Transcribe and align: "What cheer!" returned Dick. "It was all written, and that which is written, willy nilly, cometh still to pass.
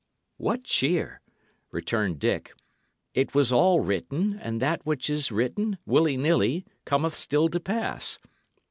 "What 0.37 0.63
cheer!" 0.63 1.21
returned 1.71 2.17
Dick. 2.17 2.53
"It 3.13 3.35
was 3.35 3.51
all 3.51 3.81
written, 3.81 4.35
and 4.39 4.59
that 4.59 4.83
which 4.83 5.11
is 5.11 5.31
written, 5.31 5.77
willy 5.85 6.17
nilly, 6.17 6.65
cometh 6.85 7.13
still 7.13 7.49
to 7.49 7.59
pass. 7.59 8.17